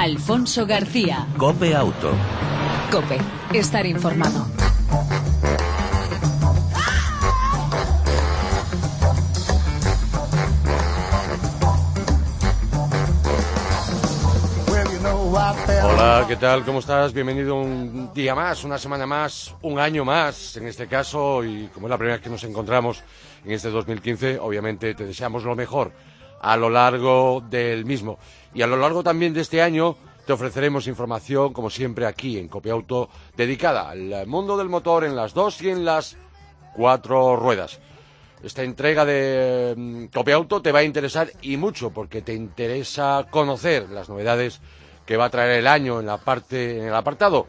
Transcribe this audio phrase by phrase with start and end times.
[0.00, 1.26] Alfonso García.
[1.36, 2.12] Cope Auto.
[2.90, 3.18] Cope,
[3.52, 4.46] estar informado.
[15.84, 16.64] Hola, ¿qué tal?
[16.64, 17.12] ¿Cómo estás?
[17.12, 21.88] Bienvenido un día más, una semana más, un año más, en este caso, y como
[21.88, 23.02] es la primera vez que nos encontramos
[23.44, 25.92] en este 2015, obviamente te deseamos lo mejor
[26.40, 28.18] a lo largo del mismo.
[28.54, 32.48] Y a lo largo también de este año te ofreceremos información, como siempre, aquí en
[32.48, 36.16] Copiauto, dedicada al mundo del motor en las dos y en las
[36.74, 37.80] cuatro ruedas.
[38.42, 43.90] Esta entrega de mm, Copiauto te va a interesar y mucho, porque te interesa conocer
[43.90, 44.60] las novedades
[45.04, 47.46] que va a traer el año en la parte, en el apartado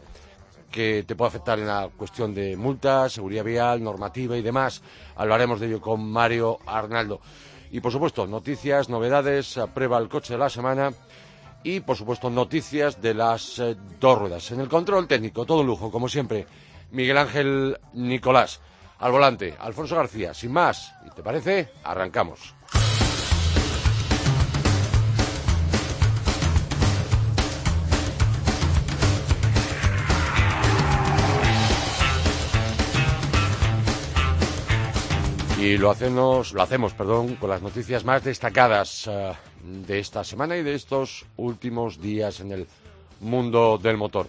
[0.72, 4.82] que te puede afectar en la cuestión de multas, seguridad vial, normativa y demás.
[5.16, 7.20] Hablaremos de ello con Mario Arnaldo.
[7.72, 10.92] Y por supuesto, noticias, novedades, prueba el coche de la semana
[11.64, 14.52] y por supuesto noticias de las eh, dos ruedas.
[14.52, 16.46] En el control técnico, todo lujo, como siempre,
[16.92, 18.60] Miguel Ángel Nicolás.
[19.00, 20.34] Al volante, Alfonso García.
[20.34, 21.70] Sin más, ¿y te parece?
[21.84, 22.54] Arrancamos.
[35.62, 40.58] Y lo hacemos, lo hacemos, perdón, con las noticias más destacadas uh, de esta semana
[40.58, 42.68] y de estos últimos días en el
[43.20, 44.26] mundo del motor.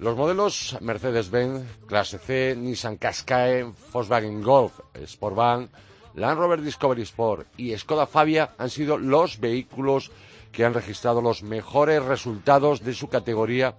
[0.00, 5.70] Los modelos Mercedes-Benz, Clase C, Nissan Qashqai, Volkswagen Golf, Sportvan,
[6.16, 10.10] Land Rover Discovery Sport y Skoda Fabia han sido los vehículos
[10.50, 13.76] que han registrado los mejores resultados de su categoría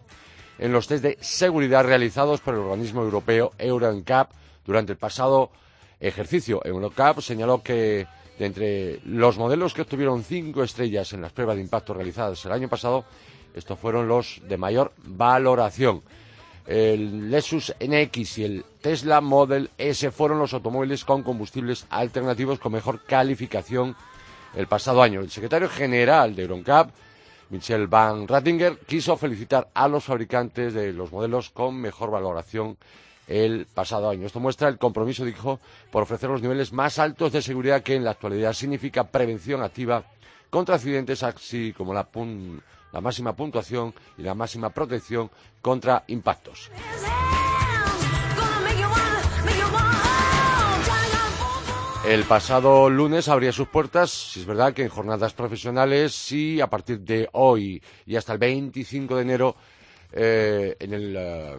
[0.58, 4.32] en los test de seguridad realizados por el organismo europeo Euro NCAP
[4.66, 5.52] durante el pasado
[6.00, 6.62] ejercicio.
[6.64, 11.64] Eurocup señaló que de entre los modelos que obtuvieron cinco estrellas en las pruebas de
[11.64, 13.06] impacto realizadas el año pasado,
[13.54, 16.04] estos fueron los de mayor valoración.
[16.68, 22.74] El Lexus NX y el Tesla Model S fueron los automóviles con combustibles alternativos con
[22.74, 23.96] mejor calificación
[24.54, 25.22] el pasado año.
[25.22, 26.92] El secretario general de Euroncap,
[27.50, 32.78] Michel Van Rattinger, quiso felicitar a los fabricantes de los modelos con mejor valoración
[33.28, 34.26] el pasado año.
[34.26, 35.60] Esto muestra el compromiso, dijo,
[35.92, 40.04] por ofrecer los niveles más altos de seguridad que en la actualidad significa prevención activa
[40.50, 42.08] contra accidentes, así como la,
[42.94, 45.30] la máxima puntuación y la máxima protección
[45.62, 46.72] contra impactos.
[52.08, 56.68] El pasado lunes abría sus puertas, si es verdad que en jornadas profesionales y a
[56.68, 59.56] partir de hoy y hasta el 25 de enero
[60.12, 61.58] eh, en el eh,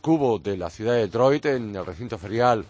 [0.00, 2.64] cubo de la ciudad de Detroit, en el recinto ferial,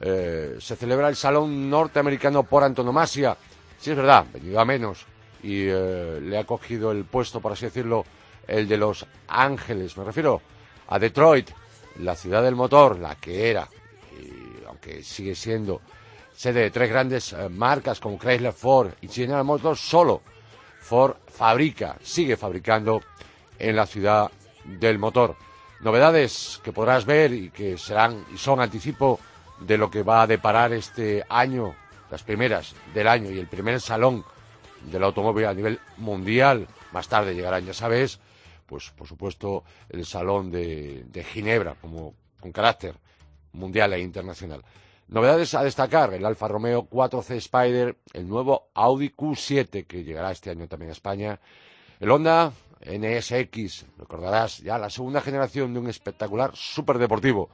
[0.00, 3.36] eh, se celebra el Salón Norteamericano por antonomasia.
[3.78, 5.06] Sí, es verdad, venido a menos.
[5.42, 8.06] Y le ha cogido el puesto, por así decirlo,
[8.46, 9.94] el de Los Ángeles.
[9.98, 10.40] Me refiero
[10.88, 11.50] a Detroit,
[12.00, 13.68] la ciudad del motor, la que era,
[14.18, 15.82] y aunque sigue siendo
[16.34, 20.22] sede de tres grandes marcas como Chrysler, Ford y General Motors, solo
[20.80, 23.02] Ford fabrica, sigue fabricando
[23.58, 24.30] en la ciudad
[24.64, 25.36] del motor.
[25.80, 29.20] Novedades que podrás ver y que serán y son anticipo
[29.60, 31.74] de lo que va a deparar este año,
[32.10, 34.24] las primeras del año y el primer salón
[34.90, 36.66] del automóvil a nivel mundial.
[36.92, 38.20] Más tarde llegarán, ya sabes,
[38.66, 42.94] pues por supuesto el salón de, de Ginebra como con carácter
[43.52, 44.62] mundial e internacional.
[45.08, 50.50] Novedades a destacar, el Alfa Romeo 4C Spider, el nuevo Audi Q7 que llegará este
[50.50, 51.40] año también a España,
[52.00, 52.52] el Honda
[52.84, 57.50] NSX, recordarás, ya la segunda generación de un espectacular superdeportivo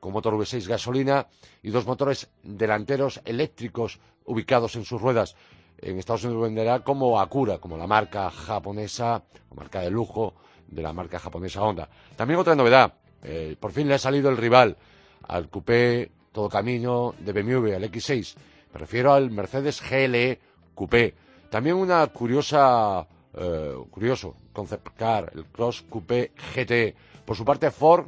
[0.00, 1.26] con motor V6 gasolina
[1.62, 5.36] y dos motores delanteros eléctricos ubicados en sus ruedas.
[5.78, 10.34] En Estados Unidos venderá como Acura, como la marca japonesa, la marca de lujo
[10.66, 11.88] de la marca japonesa Honda.
[12.16, 14.76] También otra novedad, eh, por fin le ha salido el rival
[15.22, 18.34] al coupé todo camino de BMW, al X6.
[18.72, 20.40] Me refiero al Mercedes GLE
[20.74, 21.14] Coupé.
[21.48, 23.06] También una curiosa
[23.36, 26.94] eh, curioso, concept car, el Cross Coupé GT.
[27.24, 28.06] Por su parte, Ford,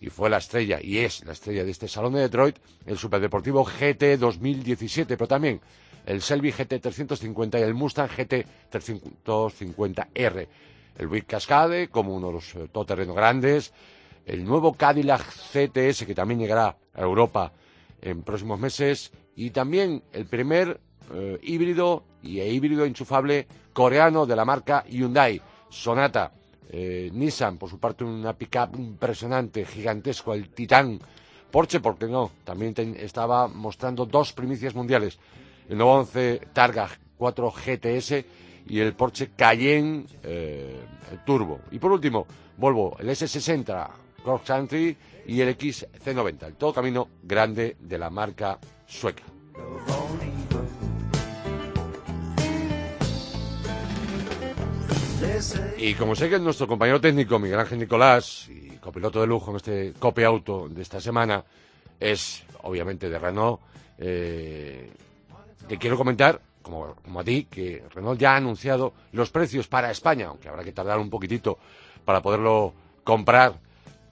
[0.00, 2.56] y fue la estrella, y es la estrella de este salón de Detroit,
[2.86, 5.60] el Superdeportivo GT 2017, pero también
[6.06, 10.48] el Shelby GT 350 y el Mustang GT 350R.
[10.98, 13.72] El Buick Cascade, como uno de los eh, grandes,
[14.26, 17.52] el nuevo Cadillac CTS, que también llegará a Europa
[18.00, 20.80] en próximos meses, y también el primer
[21.12, 26.32] eh, híbrido y e híbrido enchufable coreano de la marca Hyundai, Sonata.
[26.70, 30.98] Eh, Nissan, por su parte, una pickup impresionante, gigantesco, el Titán.
[31.50, 32.32] Porsche, ¿por qué no?
[32.42, 35.18] También estaba mostrando dos primicias mundiales.
[35.68, 38.24] El nuevo 11 Targa 4 GTS
[38.66, 40.80] y el Porsche Cayenne eh,
[41.24, 41.60] Turbo.
[41.70, 43.88] Y por último, Volvo, el S60
[44.24, 44.96] Cross Country
[45.26, 49.22] y el XC90, el todo camino grande de la marca sueca.
[55.78, 59.56] Y como sé que nuestro compañero técnico Miguel Ángel Nicolás y copiloto de lujo en
[59.56, 61.44] este Cope Auto de esta semana
[61.98, 63.60] es obviamente de Renault,
[63.98, 64.90] eh,
[65.66, 70.28] te quiero comentar, como, a ti, que Renault ya ha anunciado los precios para España,
[70.28, 71.58] aunque habrá que tardar un poquitito
[72.04, 72.72] para poderlo
[73.02, 73.54] comprar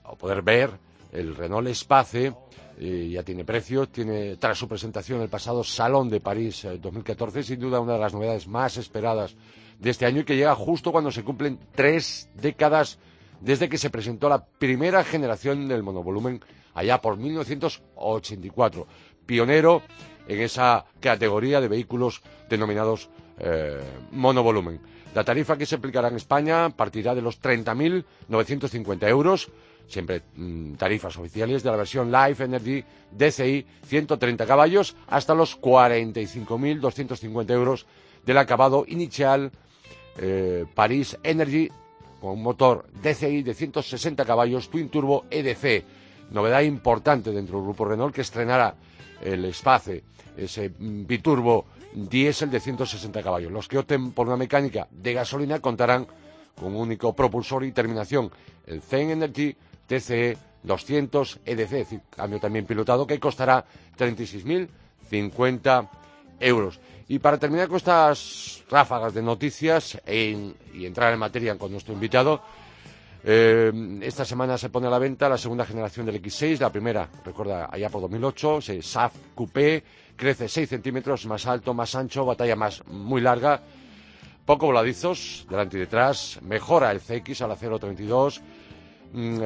[0.05, 0.71] o poder ver.
[1.13, 2.33] El Renault Espace
[2.79, 7.41] eh, ya tiene precio, tiene tras su presentación en el pasado Salón de París 2014,
[7.41, 9.37] eh, sin duda una de las novedades más esperadas
[9.83, 12.99] de este año y que llega justo cuando se cumplen tres décadas
[13.41, 16.41] desde que se presentó la primera generación del monovolumen
[16.75, 18.87] allá por 1984,
[19.27, 19.83] pionero
[20.29, 23.81] en esa categoría de vehículos denominados eh,
[24.13, 24.81] monovolumen.
[25.17, 29.51] La tarifa que se aplicará en España partirá de los 30.950 euros
[29.89, 37.51] siempre mm, tarifas oficiales de la versión Life Energy DCI 130 caballos hasta los 45.250
[37.51, 37.87] euros
[38.25, 39.51] del acabado inicial
[40.19, 41.71] eh, Paris Energy
[42.21, 45.85] con un motor DCI de 160 caballos Twin Turbo EDC.
[46.31, 48.75] Novedad importante dentro del grupo Renault que estrenará
[49.21, 50.03] el Espace,
[50.37, 53.53] ese biturbo diésel de 160 caballos.
[53.53, 56.07] Los que opten por una mecánica de gasolina contarán
[56.57, 58.31] con un único propulsor y terminación,
[58.67, 59.57] el Zen Energy
[59.87, 63.65] TCE 200 EDC, cambio también pilotado, que costará
[63.99, 65.89] 36.050
[66.43, 66.81] euros.
[67.09, 72.43] Y para terminar con estas ráfagas de noticias y entrar en materia con nuestro invitado,
[73.25, 73.73] eh,
[74.03, 77.69] esta semana se pone a la venta la segunda generación del X6, la primera, recuerda,
[77.71, 79.85] allá por 2008, se SAF Coupé,
[80.17, 83.63] crece 6 centímetros, más alto, más ancho, batalla más muy larga,
[84.45, 88.52] poco voladizos, delante y detrás, mejora el CX a la 032, Mm, eh,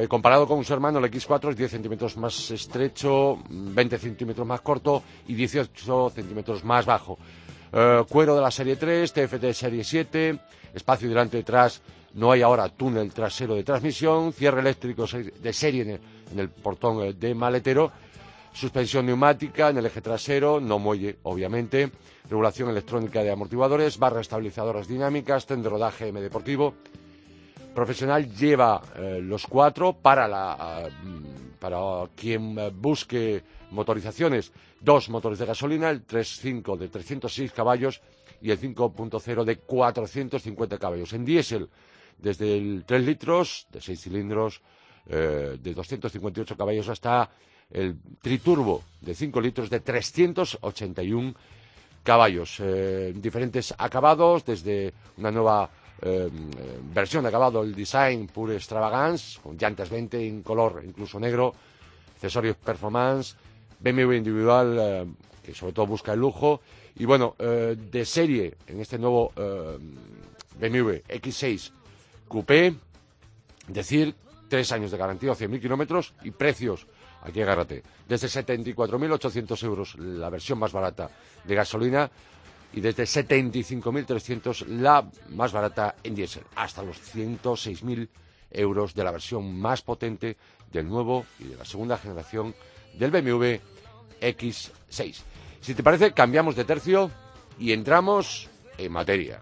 [0.08, 5.02] comparado con su hermano, el X4 es 10 centímetros más estrecho, 20 centímetros más corto
[5.26, 7.18] y 18 centímetros más bajo.
[7.72, 10.38] Eh, cuero de la serie 3, TFT serie 7,
[10.72, 11.82] espacio delante y detrás,
[12.14, 16.00] no hay ahora túnel trasero de transmisión, cierre eléctrico de serie
[16.32, 17.90] en el, portón eh, de maletero,
[18.52, 21.90] suspensión neumática en el eje trasero, no muelle, obviamente,
[22.30, 26.74] regulación electrónica de amortiguadores, barras estabilizadoras dinámicas, tren rodaje M deportivo,
[27.76, 31.78] profesional lleva eh, los cuatro para, la, mm, para
[32.16, 34.50] quien eh, busque motorizaciones,
[34.80, 38.00] dos motores de gasolina, el 3.5 de 306 caballos
[38.40, 41.12] y el 5.0 de 450 caballos.
[41.12, 41.68] En diésel,
[42.16, 44.62] desde el 3 litros de 6 cilindros
[45.08, 47.28] eh, de 258 caballos hasta
[47.70, 51.34] el triturbo de 5 litros de 381
[52.02, 52.62] caballos.
[53.14, 55.68] diferentes acabados, desde una nueva
[56.02, 56.28] eh,
[56.92, 61.54] versión de acabado el design pure extravagance, con llantas 20 en color incluso negro,
[62.14, 63.36] accesorios performance,
[63.80, 65.06] BMW individual eh,
[65.42, 66.60] que sobre todo busca el lujo.
[66.96, 69.32] Y bueno, eh, de serie en este nuevo
[70.58, 71.72] BMW X6
[72.28, 72.74] Coupé,
[73.68, 74.14] decir
[74.48, 76.86] tres años de garantía, 100.000 kilómetros y precios
[77.22, 81.10] aquí agárrate, desde 74.800 euros la versión más barata
[81.44, 82.10] de gasolina
[82.76, 88.06] y desde 75.300 la más barata en diésel, hasta los 106.000
[88.50, 90.36] euros de la versión más potente
[90.70, 92.54] del nuevo y de la segunda generación
[92.98, 93.56] del BMW
[94.20, 95.14] X6.
[95.62, 97.10] Si te parece, cambiamos de tercio
[97.58, 99.40] y entramos en materia.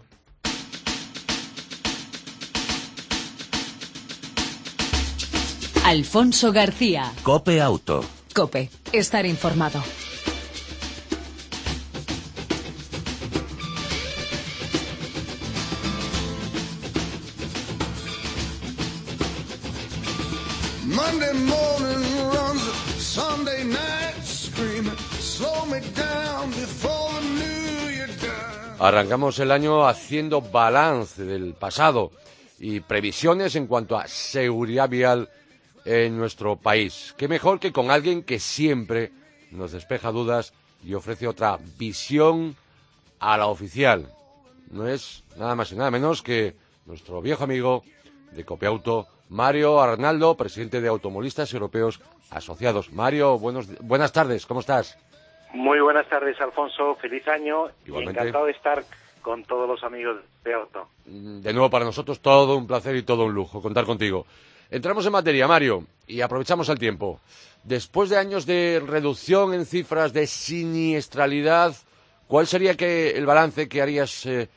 [5.84, 7.12] Alfonso García.
[7.24, 8.04] Cope Auto.
[8.32, 9.82] Cope, estar informado.
[28.84, 32.10] Arrancamos el año haciendo balance del pasado
[32.58, 35.30] y previsiones en cuanto a seguridad vial
[35.86, 37.14] en nuestro país.
[37.16, 39.10] Qué mejor que con alguien que siempre
[39.50, 40.52] nos despeja dudas
[40.84, 42.56] y ofrece otra visión
[43.20, 44.12] a la oficial.
[44.70, 46.54] No es nada más y nada menos que
[46.84, 47.84] nuestro viejo amigo
[48.32, 52.00] de Copiauto, Mario Arnaldo, presidente de Automovilistas Europeos
[52.30, 52.92] Asociados.
[52.92, 54.98] Mario, buenas tardes, ¿cómo estás?
[55.52, 56.96] Muy buenas tardes, Alfonso.
[56.96, 58.84] Feliz año y encantado de estar
[59.22, 60.88] con todos los amigos de Auto.
[61.06, 64.26] De nuevo para nosotros todo un placer y todo un lujo contar contigo.
[64.70, 67.20] Entramos en materia, Mario, y aprovechamos el tiempo.
[67.62, 71.74] Después de años de reducción en cifras de siniestralidad,
[72.26, 74.48] ¿cuál sería que el balance que harías eh,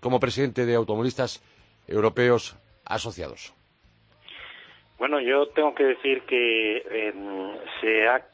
[0.00, 1.42] como presidente de Automovilistas
[1.88, 2.54] Europeos
[2.84, 3.54] Asociados?
[5.04, 8.24] Bueno, yo tengo que decir que em, se ha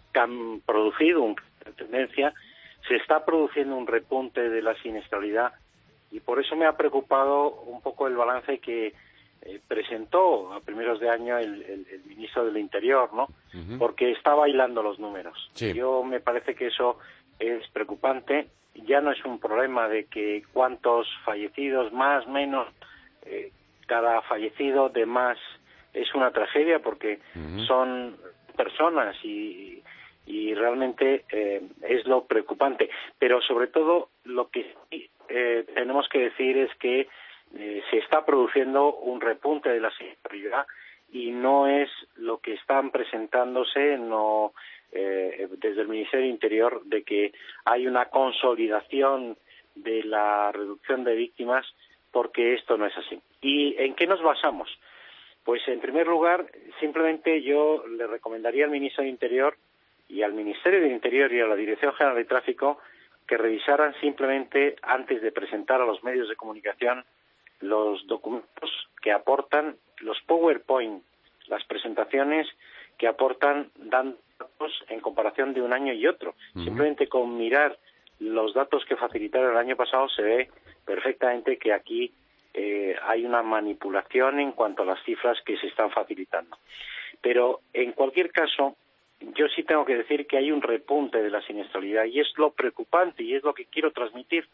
[0.65, 1.35] producido una
[1.77, 2.33] tendencia,
[2.87, 5.53] se está produciendo un repunte de la siniestralidad
[6.13, 8.95] y por eso me ha preocupado un poco el balance que
[9.43, 13.27] eh, presentó a primeros de año el, ministro del Interior, ¿no?
[13.77, 15.51] Porque está bailando los números.
[15.57, 17.01] Yo me parece que eso
[17.41, 18.47] es preocupante.
[18.87, 22.69] Ya no es un problema de que cuántos fallecidos, más, menos,
[23.23, 23.51] eh,
[23.89, 25.37] cada fallecido de más
[25.93, 27.19] es una tragedia porque
[27.67, 28.17] son
[28.57, 29.83] personas y,
[30.27, 32.91] y realmente eh, es lo preocupante.
[33.19, 34.75] Pero sobre todo lo que
[35.29, 37.09] eh, tenemos que decir es que
[37.57, 40.67] eh, se está produciendo un repunte de la seguridad
[41.13, 44.53] y no es lo que están presentándose no,
[44.93, 47.33] desde el Ministerio de Interior de que
[47.65, 49.37] hay una consolidación
[49.75, 51.67] de la reducción de víctimas
[52.13, 53.21] porque esto no es así.
[53.41, 54.69] ¿Y en qué nos basamos?
[55.45, 56.47] Pues en primer lugar,
[56.81, 59.57] simplemente yo le recomendaría al ministro de Interior
[60.09, 62.79] y al Ministerio del Interior y a la Dirección General de Tráfico
[63.27, 67.05] que revisaran simplemente antes de presentar a los medios de comunicación
[67.61, 68.71] los documentos
[69.01, 71.03] que aportan, los PowerPoint,
[71.47, 72.49] las presentaciones
[72.99, 76.35] que aportan datos en comparación de un año y otro.
[76.55, 77.79] Simplemente con mirar
[78.19, 80.51] los datos que facilitaron el año pasado se ve
[80.85, 82.13] perfectamente que aquí
[82.55, 86.57] eh, hay una manipulación en cuanto a las cifras que se están facilitando.
[87.21, 88.77] Pero, en cualquier caso,
[89.21, 92.51] yo sí tengo que decir que hay un repunte de la siniestralidad y es lo
[92.51, 94.49] preocupante y es lo que quiero transmitir.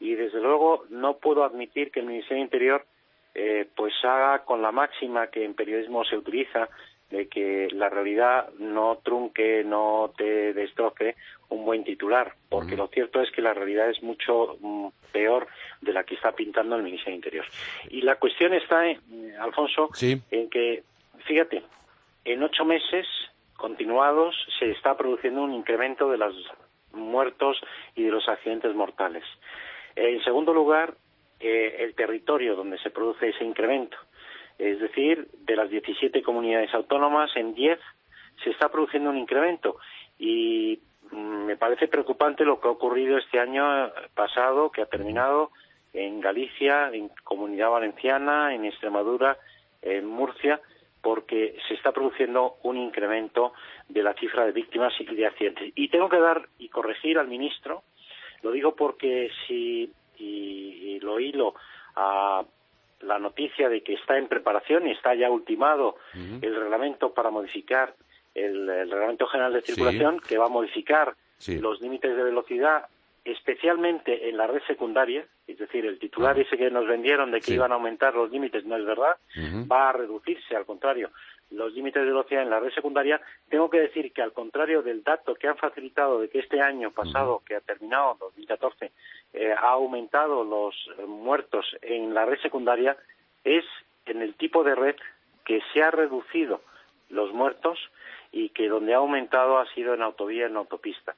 [0.00, 2.86] Y, desde luego, no puedo admitir que el Ministerio de Interior
[3.34, 6.68] eh, pues haga con la máxima que en periodismo se utiliza
[7.10, 11.16] de que la realidad no trunque, no te destroce
[11.48, 15.48] un buen titular, porque lo cierto es que la realidad es mucho mm, peor
[15.80, 17.44] de la que está pintando el Ministerio de Interior.
[17.88, 18.98] Y la cuestión está, eh,
[19.40, 20.84] Alfonso, en que,
[21.26, 21.64] fíjate,
[22.24, 23.06] en ocho meses
[23.56, 26.34] continuados se está produciendo un incremento de los
[26.92, 27.60] muertos
[27.94, 29.24] y de los accidentes mortales.
[29.96, 30.94] En segundo lugar,
[31.40, 33.96] eh, el territorio donde se produce ese incremento.
[34.60, 37.80] Es decir, de las 17 comunidades autónomas, en 10
[38.44, 39.78] se está produciendo un incremento.
[40.18, 40.78] Y
[41.10, 43.64] mm, me parece preocupante lo que ha ocurrido este año
[44.14, 45.50] pasado, que ha terminado
[45.94, 49.38] en Galicia, en Comunidad Valenciana, en Extremadura,
[49.80, 50.60] en Murcia,
[51.00, 53.54] porque se está produciendo un incremento
[53.88, 55.72] de la cifra de víctimas y de accidentes.
[55.74, 57.82] Y tengo que dar y corregir al ministro,
[58.42, 61.54] lo digo porque si, y lo hilo
[61.96, 62.44] a
[63.00, 67.94] la noticia de que está en preparación y está ya ultimado el reglamento para modificar
[68.34, 71.14] el, reglamento general de circulación que va a modificar
[71.46, 72.86] los límites de velocidad
[73.24, 77.54] especialmente en la red secundaria, es decir, el titular ese que nos vendieron de que
[77.54, 79.16] iban a aumentar los límites no es verdad,
[79.70, 81.10] va a reducirse, al contrario,
[81.50, 83.20] los límites de velocidad en la red secundaria.
[83.48, 86.92] Tengo que decir que, al contrario del dato que han facilitado de que este año
[86.92, 88.92] pasado, que ha terminado, 2014,
[89.40, 92.94] eh, ha aumentado los eh, muertos en la red secundaria,
[93.42, 93.64] es
[94.04, 94.96] en el tipo de red
[95.46, 96.60] que se ha reducido
[97.08, 97.78] los muertos
[98.32, 101.14] y que donde ha aumentado ha sido en autovía, en autopista.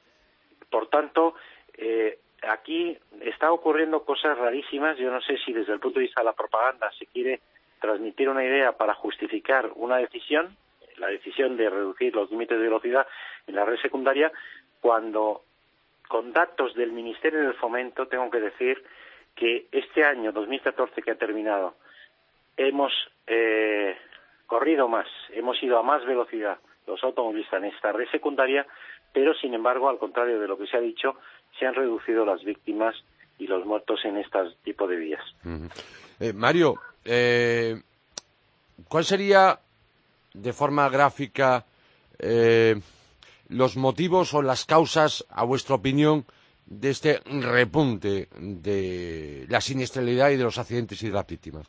[0.70, 1.34] Por tanto,
[1.76, 4.96] eh, aquí está ocurriendo cosas rarísimas.
[4.98, 7.40] Yo no sé si desde el punto de vista de la propaganda se quiere
[7.80, 10.56] transmitir una idea para justificar una decisión,
[10.98, 13.04] la decisión de reducir los límites de velocidad
[13.48, 14.30] en la red secundaria,
[14.80, 15.42] cuando
[16.12, 18.84] con datos del Ministerio del Fomento tengo que decir
[19.34, 21.74] que este año 2014 que ha terminado
[22.54, 22.92] hemos
[23.26, 23.96] eh,
[24.46, 28.66] corrido más, hemos ido a más velocidad los automovilistas en esta red secundaria,
[29.10, 31.16] pero sin embargo, al contrario de lo que se ha dicho,
[31.58, 32.94] se han reducido las víctimas
[33.38, 35.24] y los muertos en este tipo de vías.
[36.20, 36.74] Eh, Mario,
[37.06, 37.80] eh,
[38.86, 39.58] ¿cuál sería,
[40.34, 41.64] de forma gráfica,
[43.52, 46.24] los motivos o las causas, a vuestra opinión,
[46.66, 51.68] de este repunte de la siniestralidad y de los accidentes y de las víctimas?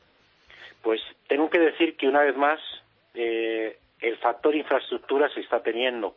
[0.81, 2.59] Pues tengo que decir que una vez más
[3.15, 6.15] el factor infraestructura se está teniendo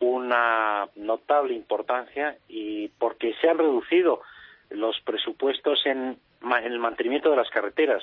[0.00, 4.22] una notable importancia y porque se han reducido
[4.70, 6.18] los presupuestos en,
[6.62, 8.02] el mantenimiento de las carreteras.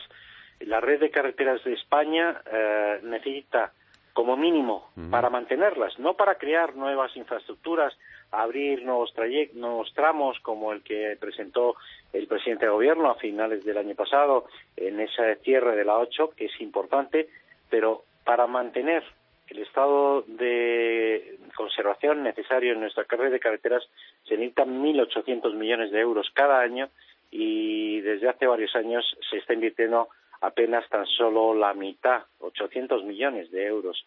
[0.60, 3.74] La red de carreteras de España eh, necesita
[4.16, 7.94] como mínimo para mantenerlas, no para crear nuevas infraestructuras,
[8.32, 9.14] abrir nuevos,
[9.56, 11.76] nuevos tramos como el que presentó
[12.14, 14.46] el presidente de gobierno a finales del año pasado
[14.78, 17.28] en ese cierre de la 8, que es importante,
[17.70, 19.04] pero para mantener
[19.50, 23.84] el estado de conservación necesario en nuestra carrera de carreteras
[24.24, 26.88] se necesitan 1.800 millones de euros cada año
[27.32, 30.08] y desde hace varios años se está invirtiendo
[30.46, 34.06] apenas tan solo la mitad, 800 millones de euros.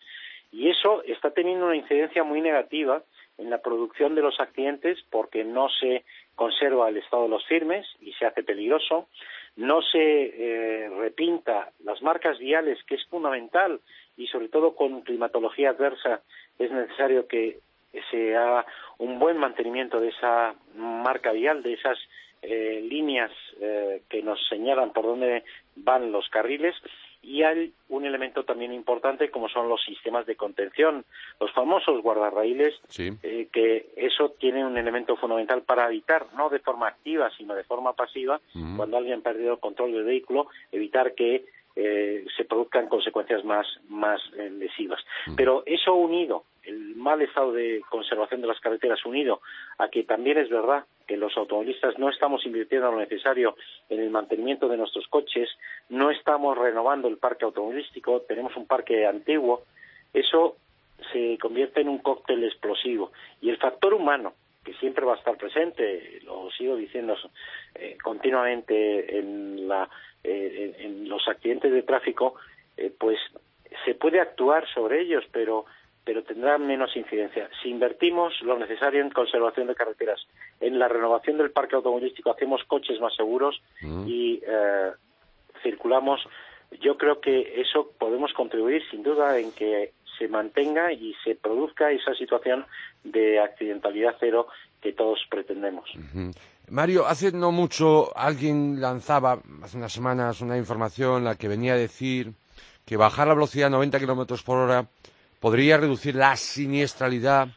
[0.52, 3.02] Y eso está teniendo una incidencia muy negativa
[3.36, 6.04] en la producción de los accidentes porque no se
[6.34, 9.08] conserva el estado de los firmes y se hace peligroso,
[9.56, 13.80] no se eh, repinta las marcas viales, que es fundamental,
[14.16, 16.22] y sobre todo con climatología adversa
[16.58, 17.58] es necesario que
[18.10, 18.66] se haga
[18.98, 21.98] un buen mantenimiento de esa marca vial, de esas
[22.42, 25.42] eh, líneas eh, que nos señalan por dónde
[25.84, 26.74] van los carriles
[27.22, 31.04] y hay un elemento también importante como son los sistemas de contención,
[31.40, 36.88] los famosos guardarraíles, eh, que eso tiene un elemento fundamental para evitar, no de forma
[36.88, 38.40] activa, sino de forma pasiva,
[38.76, 41.44] cuando alguien ha perdido el control del vehículo, evitar que
[41.74, 45.00] eh, se produzcan consecuencias más, más eh, lesivas.
[45.36, 49.40] Pero eso unido, el mal estado de conservación de las carreteras unido
[49.78, 53.56] a que también es verdad que los automovilistas no estamos invirtiendo lo necesario
[53.88, 55.48] en el mantenimiento de nuestros coches,
[55.88, 59.64] no estamos renovando el parque automovilístico, tenemos un parque antiguo,
[60.12, 60.56] eso
[61.12, 63.10] se convierte en un cóctel explosivo.
[63.40, 67.16] Y el factor humano, que siempre va a estar presente, lo sigo diciendo
[67.74, 69.88] eh, continuamente en la
[70.22, 72.34] eh, en, los accidentes de tráfico,
[72.76, 73.18] eh, pues
[73.84, 75.64] se puede actuar sobre ellos, pero
[76.08, 77.50] pero tendrá menos incidencia.
[77.62, 80.18] Si invertimos lo necesario en conservación de carreteras,
[80.58, 84.08] en la renovación del parque automovilístico, hacemos coches más seguros mm.
[84.08, 84.90] y eh,
[85.62, 86.22] circulamos,
[86.80, 91.90] yo creo que eso podemos contribuir sin duda en que se mantenga y se produzca
[91.90, 92.64] esa situación
[93.04, 94.46] de accidentalidad cero
[94.80, 95.90] que todos pretendemos.
[96.70, 101.74] Mario, hace no mucho alguien lanzaba, hace unas semanas, una información en la que venía
[101.74, 102.32] a decir
[102.86, 104.86] que bajar la velocidad a 90 kilómetros por hora
[105.40, 107.48] podría reducir la siniestralidad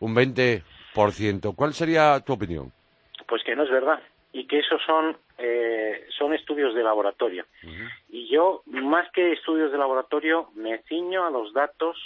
[0.00, 1.54] un 20%.
[1.54, 2.72] ¿Cuál sería tu opinión?
[3.26, 4.00] Pues que no es verdad
[4.32, 7.46] y que esos son, eh, son estudios de laboratorio.
[8.08, 11.96] Y yo, más que estudios de laboratorio, me ciño a los datos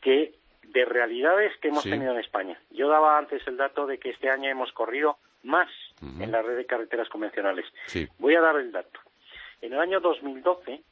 [0.00, 2.58] que de realidades que hemos tenido en España.
[2.70, 5.68] Yo daba antes el dato de que este año hemos corrido más
[6.02, 7.66] en la red de carreteras convencionales.
[8.18, 9.00] Voy a dar el dato.
[9.64, 10.82] En el año 2012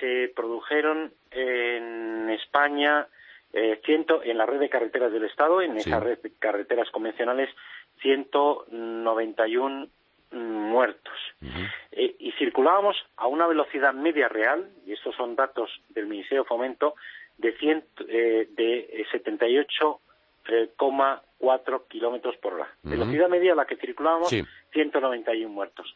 [0.00, 3.06] se produjeron en España
[3.52, 7.50] eh, ciento, en la red de carreteras del Estado, en esa red de carreteras convencionales,
[8.00, 9.88] 191
[10.32, 11.12] muertos.
[11.92, 16.48] Eh, y circulábamos a una velocidad media real, y estos son datos del Ministerio de
[16.48, 16.94] Fomento,
[17.36, 17.54] de,
[18.08, 20.00] eh, de 78
[21.38, 22.68] 4 kilómetros por hora.
[22.82, 24.28] Velocidad media a la que circulábamos,
[24.72, 25.94] 191 muertos.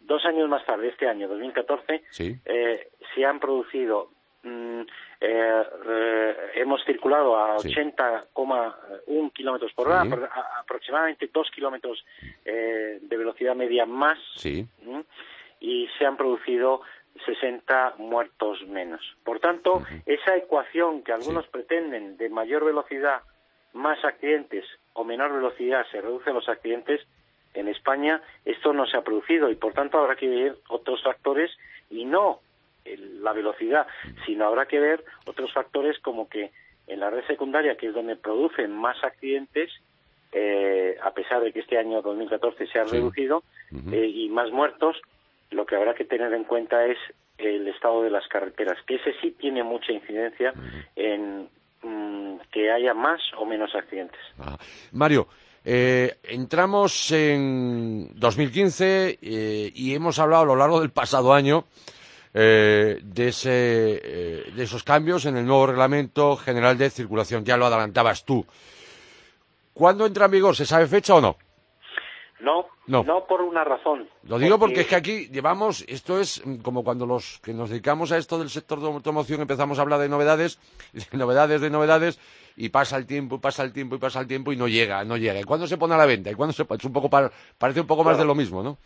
[0.00, 2.02] Dos años más tarde, este año, 2014,
[2.44, 4.10] eh, se han producido
[4.42, 4.80] mm,
[5.20, 10.02] eh, eh, hemos circulado a 80,1 kilómetros por hora,
[10.60, 12.04] aproximadamente 2 kilómetros
[12.44, 14.18] de velocidad media más,
[15.60, 16.82] y se han producido
[17.26, 19.00] 60 muertos menos.
[19.24, 23.22] Por tanto, esa ecuación que algunos pretenden de mayor velocidad
[23.72, 27.00] más accidentes o menor velocidad se reducen los accidentes,
[27.54, 31.50] en España esto no se ha producido y por tanto habrá que ver otros factores
[31.90, 32.40] y no
[33.20, 33.86] la velocidad,
[34.26, 36.50] sino habrá que ver otros factores como que
[36.86, 39.70] en la red secundaria, que es donde producen más accidentes,
[40.32, 43.44] eh, a pesar de que este año 2014 se ha reducido,
[43.92, 45.00] eh, y más muertos,
[45.50, 46.98] lo que habrá que tener en cuenta es
[47.38, 50.52] el estado de las carreteras, que ese sí tiene mucha incidencia
[50.96, 51.48] en
[52.52, 54.20] que haya más o menos accidentes.
[54.38, 54.56] Ah.
[54.92, 55.28] Mario,
[55.64, 61.66] eh, entramos en 2015 eh, y hemos hablado a lo largo del pasado año
[62.32, 67.44] eh, de, ese, de esos cambios en el nuevo Reglamento General de Circulación.
[67.44, 68.46] Ya lo adelantabas tú.
[69.74, 70.56] ¿Cuándo entra en vigor?
[70.56, 71.36] ¿Se sabe fecha o no?
[72.40, 74.08] No, no, por una razón.
[74.22, 74.80] Lo digo porque...
[74.80, 78.50] es que aquí llevamos, esto es como cuando los que nos dedicamos a esto del
[78.50, 80.58] sector de automoción empezamos a hablar de novedades,
[80.92, 82.18] de novedades, de novedades,
[82.56, 85.04] y pasa el tiempo, y pasa el tiempo, y pasa el tiempo, y no llega,
[85.04, 85.40] no llega.
[85.40, 86.30] ¿Y cuándo se pone a la venta?
[86.30, 88.78] ¿Y cuándo se es un poco parece un poco más de lo mismo, ¿no?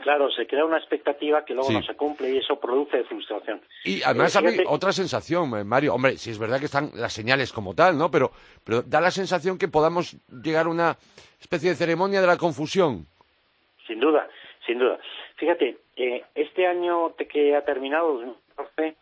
[0.00, 3.60] Claro, se crea una expectativa que luego no se cumple y eso produce frustración.
[3.84, 5.94] Y además eh, otra sensación, eh, Mario.
[5.94, 8.10] Hombre, si es verdad que están las señales como tal, ¿no?
[8.10, 8.30] Pero,
[8.64, 10.96] pero da la sensación que podamos llegar a una
[11.40, 13.06] especie de ceremonia de la confusión.
[13.86, 14.28] Sin duda,
[14.66, 14.98] sin duda.
[15.36, 18.96] Fíjate, eh, este año que ha terminado, 2014,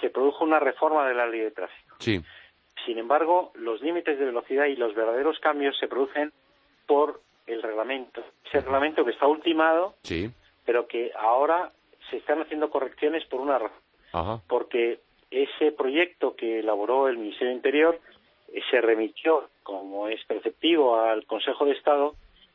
[0.00, 1.96] se produjo una reforma de la ley de tráfico.
[1.98, 2.20] Sí.
[2.84, 6.32] Sin embargo, los límites de velocidad y los verdaderos cambios se producen
[6.86, 8.22] por el reglamento.
[8.46, 10.30] Ese reglamento que está ultimado, sí.
[10.64, 11.72] pero que ahora
[12.10, 14.40] se están haciendo correcciones por una razón.
[14.46, 18.00] Porque ese proyecto que elaboró el Ministerio de Interior
[18.52, 22.14] eh, se remitió, como es perceptivo, al Consejo de Estado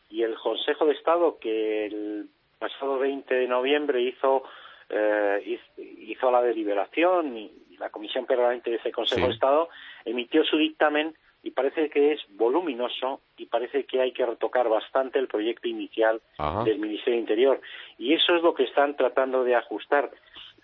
[0.10, 4.44] y el Consejo de Estado, que el pasado 20 de noviembre hizo,
[4.90, 9.70] eh, hizo la deliberación y la Comisión Permanente de ese Consejo de Estado
[10.06, 15.20] emitió su dictamen y parece que es voluminoso y parece que hay que retocar bastante
[15.20, 16.22] el proyecto inicial
[16.66, 17.62] del Ministerio de Interior.
[17.98, 20.12] Y eso es lo que están tratando de ajustar.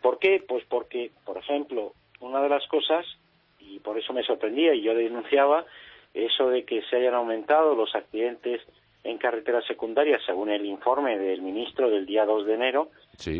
[0.01, 0.43] ¿Por qué?
[0.45, 3.05] Pues porque, por ejemplo, una de las cosas,
[3.59, 5.65] y por eso me sorprendía y yo denunciaba,
[6.13, 8.61] eso de que se hayan aumentado los accidentes
[9.03, 12.89] en carreteras secundarias, según el informe del ministro del día 2 de enero,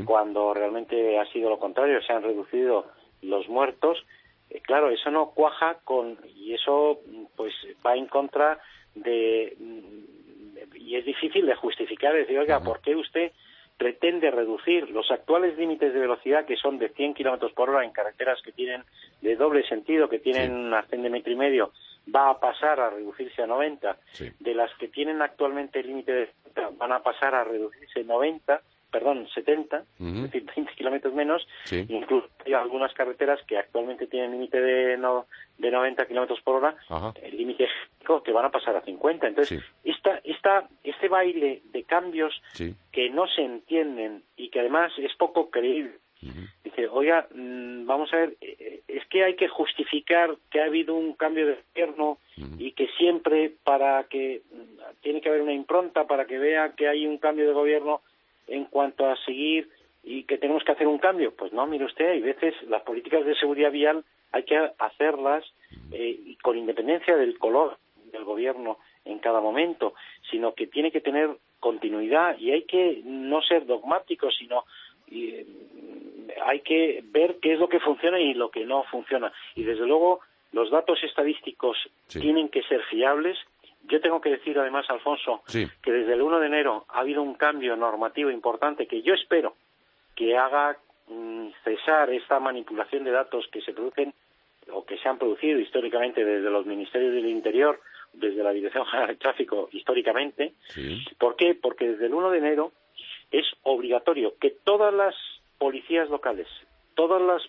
[0.06, 2.86] cuando realmente ha sido lo contrario, se han reducido
[3.22, 4.06] los muertos
[4.50, 7.00] eh, claro, eso no cuaja con, y eso
[7.36, 7.54] pues
[7.86, 8.60] va en contra
[8.94, 13.32] de, mm, y es difícil de justificar, decir, oiga, ¿por qué usted
[13.78, 17.92] pretende reducir los actuales límites de velocidad que son de 100 kilómetros por hora en
[17.92, 18.84] carreteras que tienen
[19.22, 21.72] de doble sentido, que tienen un arcén de metro y medio,
[22.14, 23.98] va a pasar a reducirse a 90,
[24.40, 26.30] de las que tienen actualmente el límite de
[26.78, 28.62] van a pasar a reducirse a 90,
[28.96, 31.46] perdón, 70, es decir, 20 kilómetros menos.
[31.70, 35.26] Incluso hay algunas carreteras que actualmente tienen límite de, no,
[35.58, 36.78] de 90 kilómetros por hora,
[37.22, 37.68] el límite
[38.24, 39.28] que van a pasar a 50.
[39.28, 42.42] Entonces, esta, esta, este baile de cambios
[42.94, 46.00] que no se entienden y que además es poco creíble.
[46.64, 50.96] Dice, oiga, mm, vamos a ver, eh, es que hay que justificar que ha habido
[50.96, 52.18] un cambio de gobierno
[52.58, 56.88] y que siempre para que mm, tiene que haber una impronta para que vea que
[56.88, 58.02] hay un cambio de gobierno
[58.48, 59.70] en cuanto a seguir
[60.04, 61.34] y que tenemos que hacer un cambio.
[61.36, 65.46] Pues no, mire usted, hay veces las políticas de seguridad vial hay que hacerlas
[65.92, 67.78] eh, con independencia del color
[68.12, 69.94] del gobierno en cada momento,
[70.30, 71.30] sino que tiene que tener
[71.60, 74.66] continuidad y hay que no ser dogmáticos, sino
[75.10, 75.46] eh,
[76.46, 79.32] hay que ver qué es lo que funciona y lo que no funciona.
[79.56, 80.20] Y desde luego
[80.52, 81.78] los datos estadísticos
[82.08, 83.38] tienen que ser fiables
[83.88, 87.36] yo tengo que decir además, Alfonso, que desde el 1 de enero ha habido un
[87.36, 89.56] cambio normativo importante que yo espero
[90.16, 94.14] que haga mm, cesar esta manipulación de datos que se producen
[94.72, 97.80] o que se han producido históricamente desde los ministerios del Interior,
[98.14, 100.54] desde la Dirección General de Tráfico históricamente.
[101.20, 101.54] ¿Por qué?
[101.54, 102.72] Porque desde el 1 de enero
[103.32, 105.16] es obligatorio que todas las
[105.58, 106.48] policías locales,
[106.96, 107.42] todas las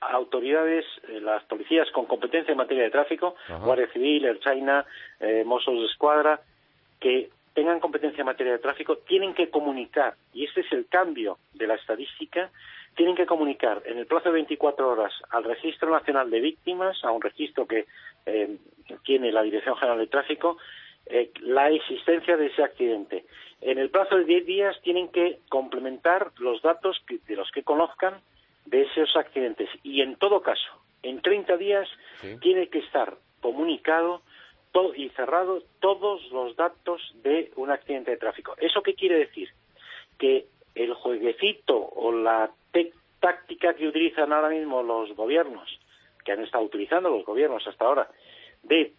[0.00, 4.84] autoridades, eh, las policías con competencia en materia de tráfico, Guardia Civil, el China,
[5.20, 6.40] eh, Mossos de Escuadra,
[7.00, 11.38] que tengan competencia en materia de tráfico, tienen que comunicar, y este es el cambio
[11.54, 12.50] de la estadística,
[12.94, 17.10] tienen que comunicar en el plazo de 24 horas al Registro Nacional de Víctimas, a
[17.10, 17.86] un registro que
[18.26, 18.56] eh,
[19.04, 20.58] tiene la Dirección General de Tráfico,
[21.06, 23.24] eh, la existencia de ese accidente.
[23.60, 28.20] En el plazo de 10 días tienen que complementar los datos de los que conozcan
[28.66, 29.68] de esos accidentes.
[29.82, 30.68] Y en todo caso,
[31.02, 31.88] en 30 días
[32.40, 34.22] tiene que estar comunicado
[34.72, 38.54] todo, y cerrado todos los datos de un accidente de tráfico.
[38.58, 39.48] ¿Eso qué quiere decir?
[40.18, 42.50] Que el jueguecito o la
[43.20, 45.80] táctica que utilizan ahora mismo los gobiernos,
[46.24, 48.08] que han estado utilizando los gobiernos hasta ahora,
[48.62, 48.92] de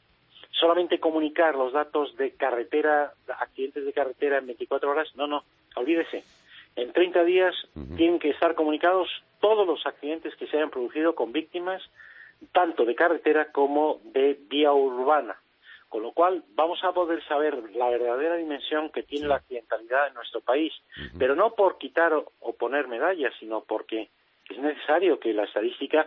[0.52, 5.44] solamente comunicar los datos de carretera, accidentes de carretera en 24 horas, no, no,
[5.76, 6.24] olvídese.
[6.76, 7.56] En 30 días
[7.96, 9.08] tienen que estar comunicados
[9.40, 11.82] todos los accidentes que se hayan producido con víctimas
[12.52, 15.36] tanto de carretera como de vía urbana.
[15.90, 20.16] Con lo cual vamos a poder saber la verdadera dimensión que tiene la accidentalidad en
[20.16, 20.74] nuestro país,
[21.18, 24.10] pero no por quitar o, poner medallas, sino porque
[24.50, 26.06] es necesario que la estadística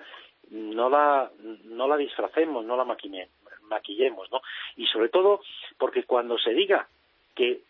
[0.50, 1.30] no la,
[1.64, 4.42] no la disfracemos, no la maquillemos, ¿no?
[4.76, 5.40] Y sobre todo
[5.78, 6.86] porque cuando se diga
[7.34, 7.62] que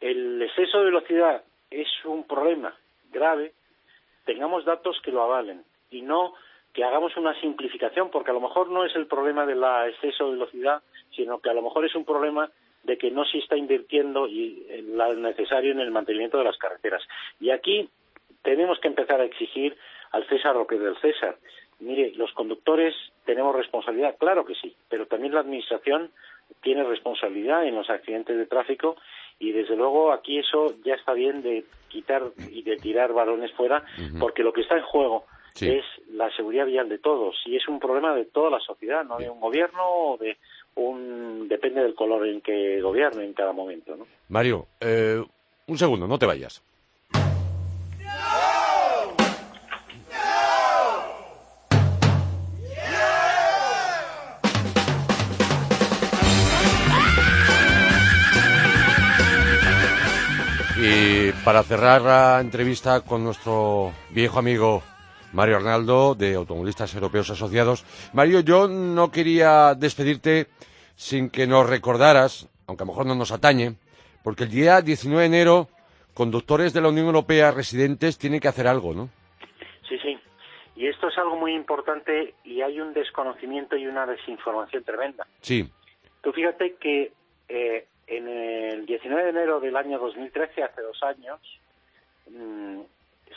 [0.00, 2.74] el exceso de velocidad es un problema
[3.12, 3.52] grave,
[4.24, 6.34] tengamos datos que lo avalen y no
[6.72, 10.32] que hagamos una simplificación, porque a lo mejor no es el problema del exceso de
[10.32, 12.50] velocidad, sino que a lo mejor es un problema
[12.84, 17.02] de que no se está invirtiendo y lo necesario en el mantenimiento de las carreteras.
[17.40, 17.88] Y aquí
[18.42, 19.76] tenemos que empezar a exigir
[20.12, 21.36] al César lo que es del César.
[21.80, 26.10] Mire, los conductores tenemos responsabilidad, claro que sí, pero también la Administración
[26.62, 28.96] tiene responsabilidad en los accidentes de tráfico
[29.40, 32.22] y desde luego aquí eso ya está bien de quitar
[32.52, 33.82] y de tirar balones fuera,
[34.20, 35.24] porque lo que está en juego
[35.60, 39.16] es la seguridad vial de todos y es un problema de toda la sociedad, no
[39.16, 40.36] de un gobierno o de
[40.76, 44.06] un depende del color en que gobierne en cada momento, ¿no?
[44.28, 45.20] Mario, eh,
[45.66, 46.62] un segundo, no te vayas.
[60.82, 64.82] Y para cerrar la entrevista con nuestro viejo amigo
[65.34, 67.84] Mario Arnaldo, de Automovilistas Europeos Asociados.
[68.14, 70.46] Mario, yo no quería despedirte
[70.96, 73.74] sin que nos recordaras, aunque a lo mejor no nos atañe,
[74.24, 75.68] porque el día 19 de enero
[76.14, 79.10] conductores de la Unión Europea residentes tienen que hacer algo, ¿no?
[79.86, 80.18] Sí, sí.
[80.76, 85.26] Y esto es algo muy importante y hay un desconocimiento y una desinformación tremenda.
[85.42, 85.70] Sí.
[86.22, 87.12] Tú fíjate que
[87.50, 91.40] eh, en el 19 de enero del año 2013, hace dos años,
[92.28, 92.80] mm,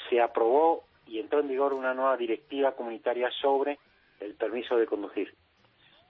[0.10, 3.78] se aprobó y entró en vigor una nueva directiva comunitaria sobre
[4.20, 5.32] el permiso de conducir.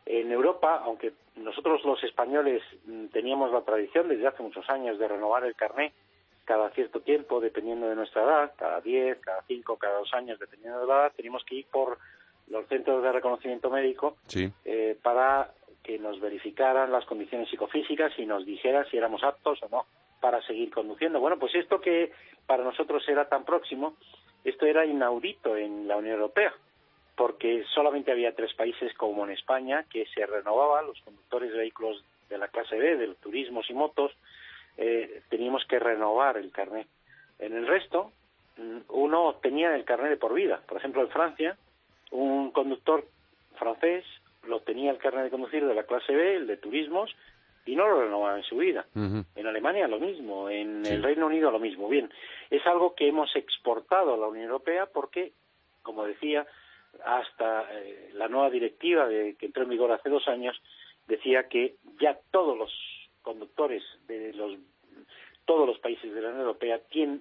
[0.06, 5.10] En Europa, aunque nosotros los españoles mm, teníamos la tradición desde hace muchos años de
[5.10, 5.94] renovar el carné
[6.46, 10.80] cada cierto tiempo, dependiendo de nuestra edad, cada 10, cada 5, cada 2 años, dependiendo
[10.80, 11.98] de la edad, teníamos que ir por
[12.48, 14.18] los centros de reconocimiento médico
[14.66, 15.52] eh, para
[15.84, 19.86] que nos verificaran las condiciones psicofísicas y nos dijera si éramos aptos o no
[20.22, 21.20] para seguir conduciendo.
[21.20, 22.12] Bueno, pues esto que
[22.48, 23.98] para nosotros era tan próximo,
[24.46, 26.54] esto era inaudito en la Unión Europea,
[27.16, 32.04] porque solamente había tres países como en España que se renovaban los conductores de vehículos
[32.30, 34.14] de la clase B, de turismos y motos,
[34.78, 36.88] eh, teníamos que renovar el carnet.
[37.40, 38.12] En el resto,
[38.58, 40.62] mm, uno obtenía el carnet de por vida.
[40.68, 41.58] Por ejemplo, en Francia,
[42.12, 43.06] un conductor
[43.58, 44.06] francés
[44.48, 47.16] lo tenía el carnet de conducir de la clase B, el de turismos,
[47.66, 48.86] y no lo renovaba en su vida.
[48.94, 51.88] En Alemania lo mismo, en el Reino Unido lo mismo.
[51.88, 52.12] Bien,
[52.50, 55.32] es algo que hemos exportado a la Unión Europea porque,
[55.82, 56.46] como decía,
[57.06, 60.62] hasta eh, la nueva directiva de, que entró en vigor hace dos años
[61.08, 62.72] decía que ya todos los
[63.22, 64.58] conductores de los
[65.46, 66.80] todos los países de la Unión Europea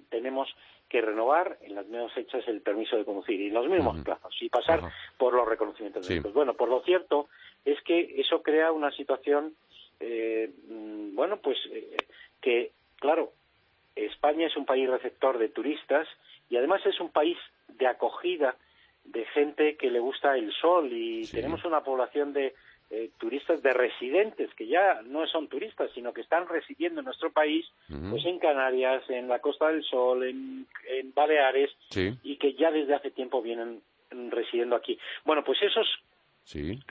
[0.09, 0.49] tenemos
[0.93, 4.31] que renovar en las mismas fechas el permiso de conducir y en los mismos plazos
[4.39, 4.79] y pasar
[5.17, 6.35] por los reconocimientos médicos.
[6.35, 7.29] Bueno, por lo cierto
[7.65, 9.55] es que eso crea una situación,
[9.99, 11.97] eh, mm, bueno, pues eh,
[12.39, 13.31] que, claro,
[13.95, 16.07] España es un país receptor de turistas
[16.47, 18.55] y además es un país de acogida
[19.03, 22.53] de gente que le gusta el sol y tenemos una población de
[22.95, 27.31] eh, turistas de residentes que ya no son turistas sino que están residiendo en nuestro
[27.31, 27.65] país
[28.11, 30.67] pues en Canarias en la Costa del Sol en,
[31.15, 33.81] Baleares y que ya desde hace tiempo vienen
[34.29, 34.99] residiendo aquí.
[35.25, 35.87] Bueno pues esos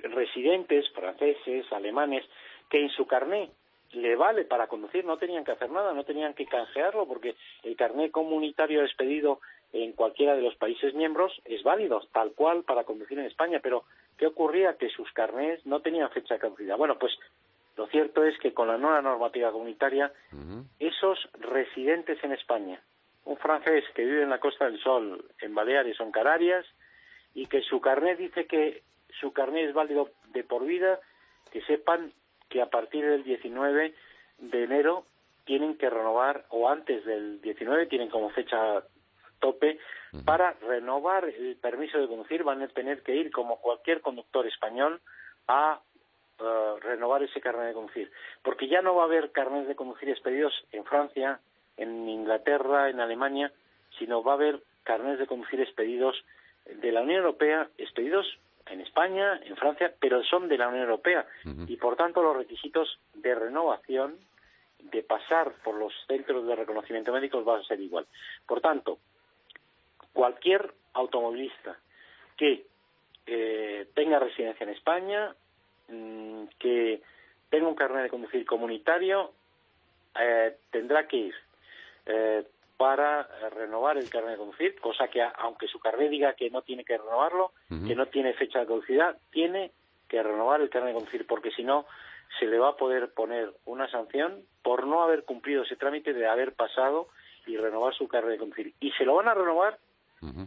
[0.02, 2.24] residentes franceses alemanes
[2.68, 3.50] que en su carné
[3.92, 7.76] le vale para conducir, no tenían que hacer nada, no tenían que canjearlo porque el
[7.76, 9.40] carné comunitario expedido
[9.72, 13.84] en cualquiera de los países miembros es válido, tal cual para conducir en España, pero
[14.22, 14.76] ¿qué ocurría?
[14.76, 16.76] Que sus carnés no tenían fecha de caducidad.
[16.76, 17.12] Bueno, pues
[17.76, 20.12] lo cierto es que con la nueva normativa comunitaria,
[20.78, 22.80] esos residentes en España,
[23.24, 26.64] un francés que vive en la Costa del Sol, en Baleares o en Canarias,
[27.34, 28.84] y que su carnet dice que
[29.20, 31.00] su carnet es válido de por vida,
[31.50, 32.12] que sepan
[32.48, 33.92] que a partir del 19
[34.38, 35.04] de enero
[35.46, 38.84] tienen que renovar, o antes del 19 tienen como fecha
[39.42, 39.78] tope,
[40.24, 45.00] para renovar el permiso de conducir van a tener que ir, como cualquier conductor español,
[45.48, 45.80] a
[46.38, 48.10] eh, renovar ese carnet de conducir.
[48.42, 51.40] Porque ya no va a haber carnet de conducir expedidos en Francia,
[51.76, 53.52] en Inglaterra, en Alemania,
[53.98, 56.16] sino va a haber carnets de conducir expedidos
[56.66, 58.26] de la Unión Europea, expedidos
[58.66, 61.26] en España, en Francia, pero son de la Unión Europea
[61.66, 64.16] y por tanto los requisitos de renovación
[64.78, 68.06] de pasar por los centros de reconocimiento médicos van a ser igual.
[68.46, 68.98] Por tanto,
[70.12, 71.78] cualquier automovilista
[72.36, 72.66] que
[73.26, 75.34] eh, tenga residencia en España,
[75.88, 77.02] mm, que
[77.50, 79.32] tenga un carnet de conducir comunitario,
[80.18, 81.34] eh, tendrá que ir.
[82.06, 82.44] Eh,
[82.76, 86.84] para renovar el carnet de conducir, cosa que aunque su carnet diga que no tiene
[86.84, 89.70] que renovarlo, que no tiene fecha de caducidad, tiene
[90.08, 91.86] que renovar el carnet de conducir, porque si no
[92.40, 96.26] se le va a poder poner una sanción por no haber cumplido ese trámite de
[96.26, 97.06] haber pasado
[97.46, 98.74] y renovar su carnet de conducir.
[98.80, 99.78] Y se lo van a renovar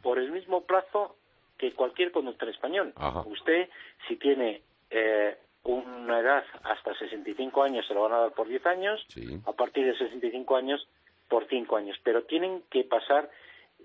[0.01, 1.15] por el mismo plazo
[1.57, 2.93] que cualquier conductor español.
[3.25, 3.69] Usted,
[4.07, 8.65] si tiene eh, una edad hasta 65 años, se lo van a dar por 10
[8.65, 9.05] años.
[9.45, 10.87] A partir de 65 años
[11.27, 13.29] por cinco años, pero tienen que pasar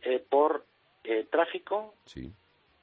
[0.02, 0.64] eh, por
[1.04, 1.94] eh, tráfico,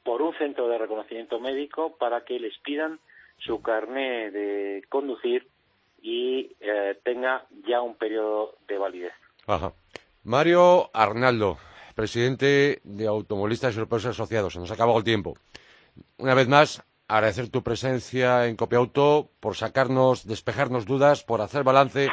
[0.03, 2.99] por un centro de reconocimiento médico para que les pidan
[3.37, 5.47] su carné de conducir
[6.01, 9.13] y eh, tenga ya un periodo de validez.
[10.23, 11.57] Mario Arnaldo,
[11.97, 14.53] presidente de Automovilistas Europeos Asociados.
[14.53, 15.33] Se nos ha el tiempo.
[16.19, 22.09] Una vez más, agradecer tu presencia en Copiauto por sacarnos, despejarnos dudas, por hacer balance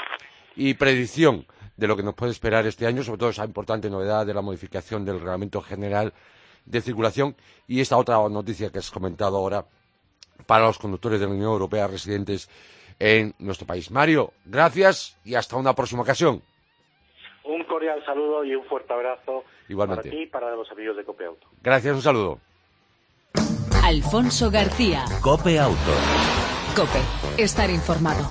[0.56, 4.24] y predicción de lo que nos puede esperar este año, sobre todo esa importante novedad
[4.24, 6.14] de la modificación del Reglamento General
[6.64, 7.36] de Circulación
[7.68, 9.66] y esta otra noticia que has comentado ahora
[10.46, 12.48] para los conductores de la Unión Europea residentes
[12.98, 13.90] en nuestro país.
[13.90, 16.40] Mario, gracias y hasta una próxima ocasión.
[17.44, 20.02] Un cordial saludo y un fuerte abrazo Igualmente.
[20.02, 21.46] para ti y para los amigos de Cope Auto.
[21.62, 22.38] Gracias, un saludo.
[23.82, 25.04] Alfonso García.
[25.20, 25.78] Cope Auto.
[26.74, 27.00] Cope,
[27.42, 28.28] estar informado.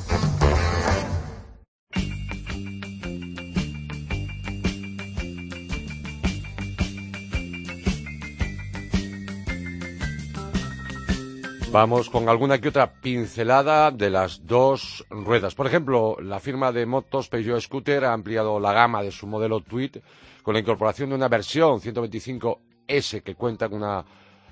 [11.74, 15.56] Vamos con alguna que otra pincelada de las dos ruedas.
[15.56, 19.60] Por ejemplo, la firma de motos Peugeot Scooter ha ampliado la gama de su modelo
[19.60, 20.04] Tweet
[20.44, 24.06] con la incorporación de una versión 125S que cuenta con, una,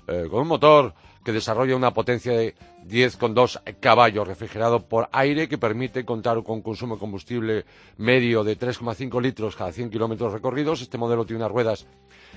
[0.06, 2.54] eh, con un motor que desarrolla una potencia de
[2.86, 7.64] 10,2 caballos refrigerado por aire que permite contar con consumo de combustible
[7.96, 10.82] medio de 3,5 litros cada 100 kilómetros recorridos.
[10.82, 11.86] Este modelo tiene unas ruedas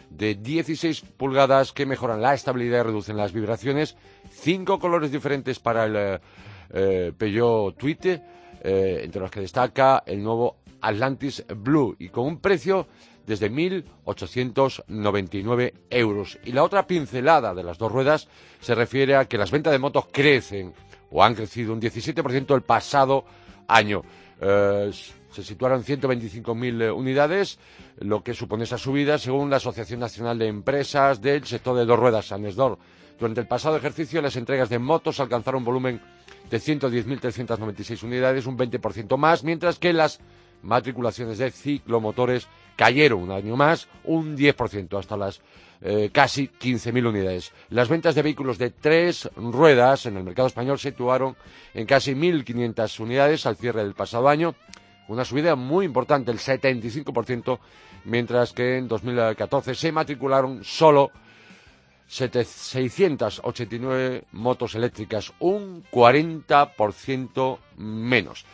[0.10, 3.96] de 16 pulgadas que mejoran la estabilidad y reducen las vibraciones.
[4.30, 6.20] Cinco colores diferentes para el eh,
[6.72, 7.76] eh, Peugeot
[8.68, 12.88] eh, entre los que destaca el nuevo Atlantis Blue y con un precio
[13.26, 16.38] desde 1.899 euros.
[16.46, 19.80] Y la otra pincelada de las dos ruedas se refiere a que las ventas de
[19.80, 20.74] motos crecen
[21.12, 23.26] o han crecido un 17% el pasado
[23.68, 24.04] año.
[24.40, 24.92] Eh,
[25.32, 27.60] se situaron 125.000 unidades,
[28.00, 32.00] lo que supone esa subida según la Asociación Nacional de Empresas del sector de dos
[32.00, 32.78] ruedas, Sanesdor.
[33.20, 36.02] Durante el pasado ejercicio, las entregas de motos alcanzaron un volumen
[36.50, 40.20] de 110.396 unidades, un 20% más, mientras que las
[40.62, 45.42] matriculaciones de ciclomotores cayeron un año más, un 10%, hasta las
[45.82, 47.52] eh, casi 15.000 unidades.
[47.70, 51.36] Las ventas de vehículos de tres ruedas en el mercado español se situaron
[51.74, 54.56] en casi 1.500 unidades al cierre del pasado año,
[55.08, 57.60] una subida muy importante, el 75%,
[58.06, 61.12] mientras que en 2014 se matricularon solo
[62.08, 68.46] 689 motos eléctricas, un 40% menos.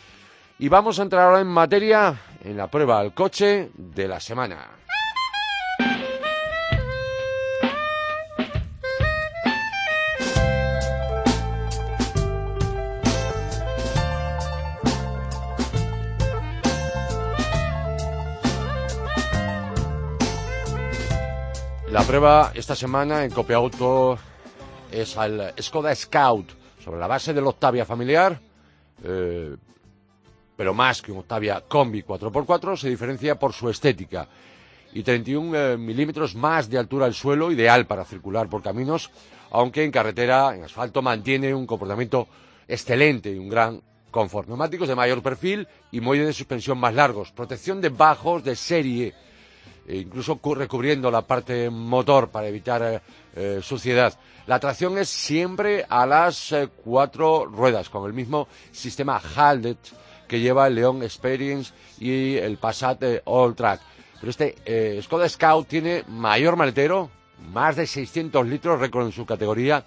[0.60, 4.68] Y vamos a entrar ahora en materia en la prueba al coche de la semana.
[21.92, 24.18] La prueba esta semana en Copia Auto
[24.90, 26.52] es al Skoda Scout
[26.82, 28.40] sobre la base del Octavia familiar.
[29.04, 29.56] Eh,
[30.56, 34.28] pero más que un Octavia Combi 4x4, se diferencia por su estética
[34.94, 39.10] y 31 eh, milímetros más de altura al suelo, ideal para circular por caminos,
[39.52, 42.28] aunque en carretera, en asfalto, mantiene un comportamiento
[42.68, 44.48] excelente y un gran confort.
[44.48, 49.14] Neumáticos de mayor perfil y muelles de suspensión más largos, protección de bajos de serie,
[49.88, 53.02] e incluso recubriendo la parte motor para evitar eh,
[53.36, 54.14] eh, suciedad.
[54.48, 59.78] La tracción es siempre a las cuatro ruedas, con el mismo sistema Haldet
[60.32, 63.82] que lleva el León Experience y el Passat All Track.
[64.18, 67.10] Pero este eh, Skoda Scout tiene mayor maletero,
[67.52, 69.84] más de 600 litros, récord en su categoría,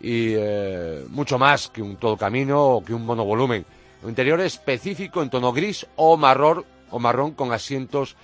[0.00, 3.66] y eh, mucho más que un todo camino o que un monovolumen.
[4.04, 8.14] Un interior específico en tono gris o marrón, o marrón con asientos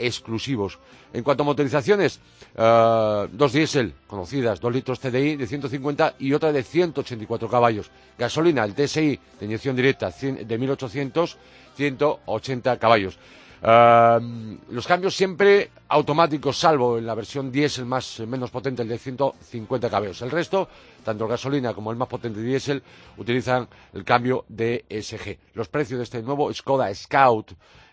[0.00, 0.78] exclusivos.
[1.12, 2.20] En cuanto a motorizaciones,
[2.54, 7.90] uh, dos diésel conocidas, dos litros TDI de 150 y otra de 184 caballos.
[8.18, 11.36] Gasolina, el TSI de inyección directa de 1800,
[11.76, 13.18] 180 caballos.
[13.62, 19.90] Los cambios siempre automáticos, salvo en la versión diésel más menos potente, el de 150
[19.90, 20.22] caballos.
[20.22, 20.68] El resto,
[21.04, 22.82] tanto el gasolina como el más potente diésel,
[23.18, 25.38] utilizan el cambio de SG.
[25.54, 27.52] Los precios de este nuevo Skoda Scout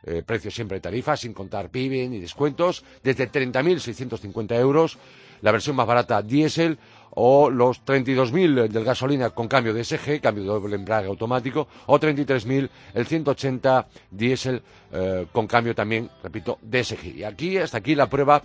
[0.09, 4.97] eh, precio siempre de tarifa, sin contar PIB ni descuentos, desde 30.650 euros,
[5.41, 6.79] la versión más barata diésel,
[7.11, 11.99] o los 32.000 del gasolina con cambio de SG, cambio de doble embrague automático, o
[11.99, 17.17] 33.000 el 180 diésel eh, con cambio también, repito, de SG.
[17.17, 18.41] Y aquí, hasta aquí la prueba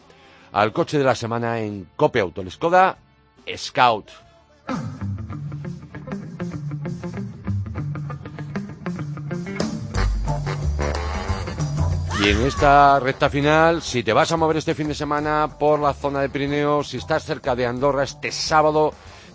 [0.53, 2.97] al coche de la semana en Cope Auto, el Skoda
[3.57, 4.11] Scout.
[12.23, 15.81] Y en esta recta final, si te vas a mover este fin de semana por
[15.81, 18.95] la zona de Pirineos, si estás cerca de Andorra este sábado,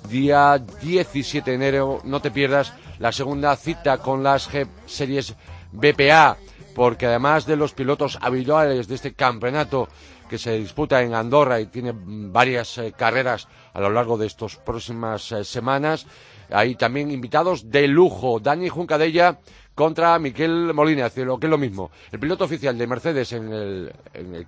[0.09, 5.35] día 17 de enero, no te pierdas la segunda cita con las G Series
[5.73, 6.37] BPA,
[6.75, 9.89] porque además de los pilotos habituales de este campeonato
[10.29, 14.55] que se disputa en Andorra y tiene varias eh, carreras a lo largo de estas
[14.55, 16.07] próximas eh, semanas,
[16.49, 18.39] hay también invitados de lujo.
[18.39, 19.39] Dani Juncadella
[19.77, 21.91] contra Miquel Molina, que es lo mismo.
[22.11, 23.93] El piloto oficial de Mercedes en el,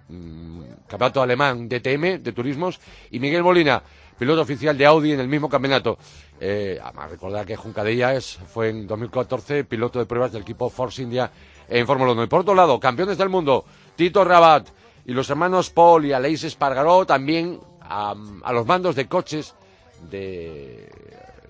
[0.07, 2.79] mm, campeonato alemán DTM de turismos
[3.11, 3.83] y Miguel Molina,
[4.17, 5.99] piloto oficial de Audi en el mismo campeonato.
[6.39, 11.03] Eh, además, recordar que Juncadella es, fue en 2014 piloto de pruebas del equipo Force
[11.03, 11.29] India
[11.67, 12.23] en Fórmula 1.
[12.23, 13.65] Y por otro lado, campeones del mundo,
[13.95, 14.67] Tito Rabat
[15.05, 18.15] y los hermanos Paul y Aleix Espargaró también a
[18.51, 19.53] los mandos de coches
[20.09, 20.89] de,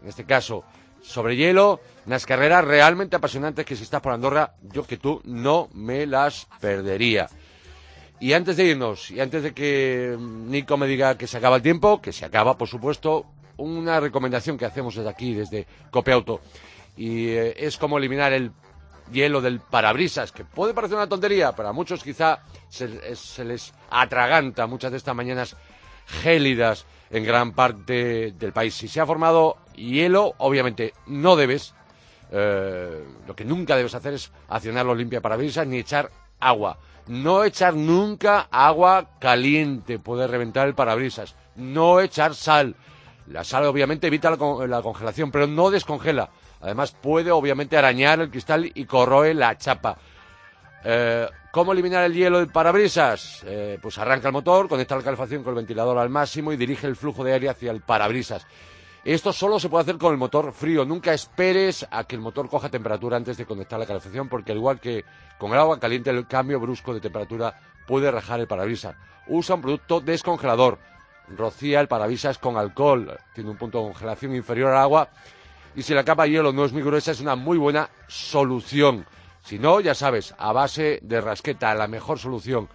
[0.02, 0.66] en este caso,
[1.02, 5.70] sobre hielo, unas carreras realmente apasionantes que si estás por Andorra, yo que tú no
[5.74, 7.30] me las perdería.
[8.20, 11.62] Y antes de irnos, y antes de que Nico me diga que se acaba el
[11.62, 13.26] tiempo, que se acaba, por supuesto,
[13.58, 16.42] una recomendación que hacemos desde aquí, desde Copeauto,
[16.98, 18.52] y eh, es como eliminar el
[19.12, 23.74] hielo del parabrisas, que puede parecer una tontería, pero a muchos quizá se, se les
[23.90, 25.56] atraganta muchas de estas mañanas
[26.22, 28.74] gélidas en gran parte del país.
[28.74, 31.74] Si se ha formado hielo, obviamente no debes,
[32.32, 36.78] eh, lo que nunca debes hacer es accionar los limpia parabrisas ni echar agua.
[37.08, 41.36] No echar nunca agua caliente, puede reventar el parabrisas.
[41.56, 42.76] No echar sal.
[43.28, 46.30] La sal obviamente evita la, congelación, pero no descongela.
[46.62, 49.98] Además puede obviamente arañar el cristal y corroe la chapa.
[50.84, 53.42] Eh, ¿Cómo eliminar el hielo del parabrisas?
[53.44, 56.86] Eh, pues arranca el motor, conecta la calefacción con el ventilador al máximo y dirige
[56.86, 58.46] el flujo de aire hacia el parabrisas.
[59.04, 60.86] Esto solo se puede hacer con el motor frío.
[60.86, 64.60] Nunca esperes a que el motor coja temperatura antes de conectar la calefacción, porque al
[64.60, 65.04] igual que
[65.40, 68.96] con el agua caliente, el cambio brusco de temperatura puede rajar el parabrisas.
[69.28, 70.78] Usa un producto descongelador.
[71.36, 73.18] Rocía el parabrisas con alcohol.
[73.34, 75.10] Tiene un punto de congelación inferior al agua.
[75.76, 79.08] Y si la capa de hielo no es muy gruesa, es una muy buena solución.
[79.44, 82.68] Si no, ya sabes, a base de rasqueta, la mejor solución.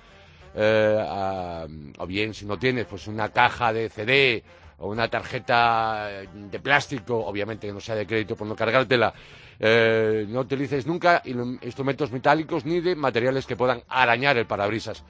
[0.54, 4.42] Eh, o bien, si no tienes, pues una caja de CD
[4.78, 9.14] o una tarjeta de plástico, obviamente que no sea de crédito por no cargártela,
[9.58, 15.04] eh, no utilices nunca instrumentos metálicos ni de materiales que puedan arañar el parabrisas.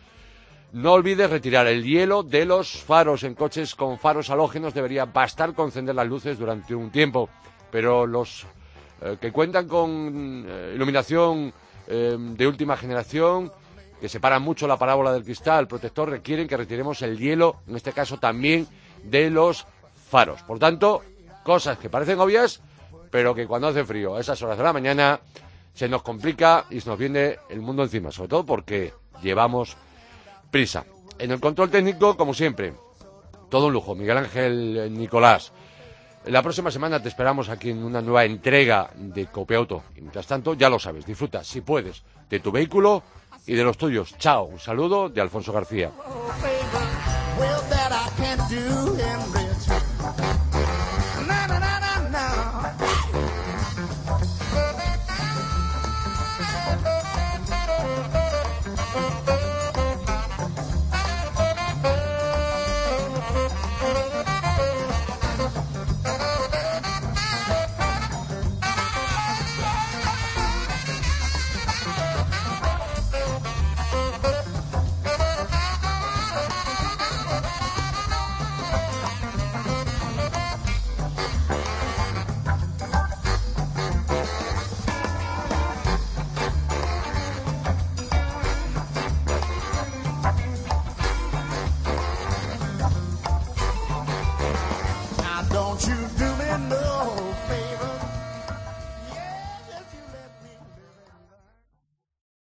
[0.73, 3.23] No olvides retirar el hielo de los faros.
[3.23, 7.29] En coches con faros halógenos debería bastar con encender las luces durante un tiempo,
[7.71, 8.45] pero los
[9.03, 11.53] eh, que cuentan con eh, iluminación
[11.87, 13.53] de última generación,
[14.01, 17.93] que separan mucho la parábola del cristal protector, requieren que retiremos el hielo, en este
[17.93, 18.67] caso también
[19.03, 19.67] de los
[20.09, 20.43] faros.
[20.45, 21.03] Por tanto,
[21.43, 22.63] cosas que parecen obvias,
[23.11, 25.21] pero que cuando hace frío a esas horas de la mañana
[25.75, 29.77] se nos complica y se nos viene el mundo encima, sobre todo porque llevamos
[30.51, 30.87] prisa.
[31.19, 32.73] En el control técnico, como siempre,
[33.49, 33.95] todo un lujo.
[33.95, 35.53] Miguel Ángel Nicolás.
[36.27, 39.83] La próxima semana te esperamos aquí en una nueva entrega de Copiauto.
[39.95, 43.03] Y mientras tanto, ya lo sabes, disfruta, si puedes, de tu vehículo
[43.47, 44.17] y de los tuyos.
[44.17, 45.93] Chao, un saludo de Alfonso García.